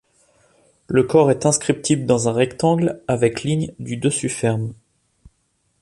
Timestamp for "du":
3.77-3.97